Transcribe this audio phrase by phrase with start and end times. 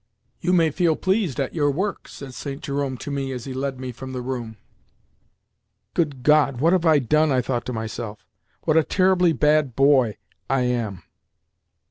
[0.39, 2.59] "You may feel pleased at your work," said St.
[2.63, 4.57] Jerome to me as he led me from the room.
[5.93, 6.59] "Good God!
[6.59, 8.25] What have I done?" I thought to myself.
[8.63, 10.17] "What a terribly bad boy
[10.49, 11.03] I am!"